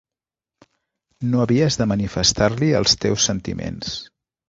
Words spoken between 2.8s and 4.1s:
els teus sentiments.